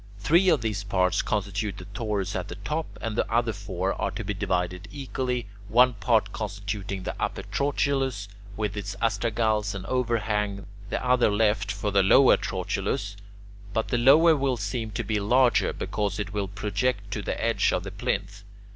Three 0.17 0.49
of 0.49 0.61
these 0.61 0.83
parts 0.83 1.21
constitute 1.21 1.77
the 1.77 1.85
torus 1.93 2.35
at 2.35 2.47
the 2.47 2.55
top, 2.55 2.87
and 3.01 3.15
the 3.15 3.31
other 3.31 3.53
four 3.53 3.93
are 4.01 4.09
to 4.09 4.23
be 4.23 4.33
divided 4.33 4.87
equally, 4.91 5.45
one 5.67 5.93
part 5.93 6.33
constituting 6.33 7.03
the 7.03 7.13
upper 7.21 7.43
trochilus 7.43 8.27
with 8.57 8.75
its 8.75 8.95
astragals 8.99 9.75
and 9.75 9.85
overhang, 9.85 10.65
the 10.89 11.05
other 11.05 11.29
left 11.29 11.71
for 11.71 11.91
the 11.91 12.01
lower 12.01 12.35
trochilus. 12.35 13.15
But 13.73 13.89
the 13.89 13.99
lower 13.99 14.35
will 14.35 14.57
seem 14.57 14.89
to 14.89 15.03
be 15.03 15.19
larger, 15.19 15.71
because 15.71 16.17
it 16.17 16.33
will 16.33 16.47
project 16.47 17.11
to 17.11 17.21
the 17.21 17.39
edge 17.39 17.71
of 17.71 17.83
the 17.83 17.91
plinth. 17.91 18.41